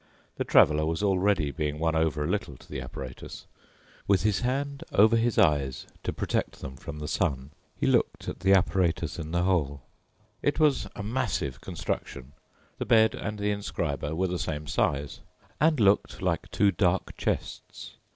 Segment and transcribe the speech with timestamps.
[0.37, 3.45] The Traveler was already being won over a little to the apparatus.
[4.07, 8.39] With his hand over his eyes to protect them from the sun, he looked at
[8.39, 9.83] the apparatus in the hole.
[10.41, 12.31] It was a massive construction.
[12.79, 15.19] The bed and the inscriber were the same size
[15.59, 17.93] and looked like two dark chests.